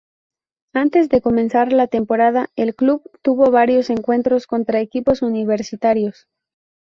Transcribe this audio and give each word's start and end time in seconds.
Antes 0.73 1.09
de 1.09 1.21
comenzar 1.21 1.71
la 1.71 1.85
temporada 1.85 2.49
el 2.55 2.73
club 2.73 3.03
tuvo 3.21 3.51
varios 3.51 3.91
encuentros 3.91 4.47
contra 4.47 4.79
equipos 4.79 5.21
universitarios. 5.21 6.27